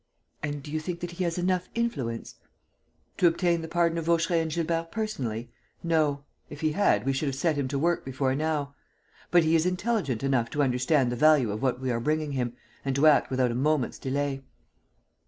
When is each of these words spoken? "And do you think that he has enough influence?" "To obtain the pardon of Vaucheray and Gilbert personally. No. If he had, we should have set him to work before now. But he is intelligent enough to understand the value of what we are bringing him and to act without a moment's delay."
"And 0.41 0.63
do 0.63 0.71
you 0.71 0.79
think 0.79 0.99
that 1.01 1.11
he 1.11 1.23
has 1.25 1.37
enough 1.37 1.69
influence?" 1.75 2.33
"To 3.17 3.27
obtain 3.27 3.61
the 3.61 3.67
pardon 3.67 3.99
of 3.99 4.05
Vaucheray 4.05 4.41
and 4.41 4.49
Gilbert 4.51 4.89
personally. 4.91 5.51
No. 5.83 6.23
If 6.49 6.61
he 6.61 6.71
had, 6.71 7.05
we 7.05 7.13
should 7.13 7.27
have 7.27 7.35
set 7.35 7.55
him 7.55 7.67
to 7.67 7.77
work 7.77 8.03
before 8.03 8.33
now. 8.33 8.73
But 9.29 9.43
he 9.43 9.55
is 9.55 9.67
intelligent 9.67 10.23
enough 10.23 10.49
to 10.49 10.63
understand 10.63 11.11
the 11.11 11.15
value 11.21 11.51
of 11.51 11.61
what 11.61 11.79
we 11.79 11.91
are 11.91 11.99
bringing 11.99 12.31
him 12.31 12.53
and 12.83 12.95
to 12.95 13.05
act 13.05 13.29
without 13.29 13.51
a 13.51 13.53
moment's 13.53 13.99
delay." 13.99 14.41